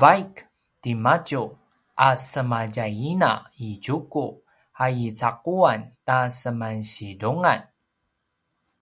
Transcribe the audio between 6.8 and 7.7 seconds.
situngan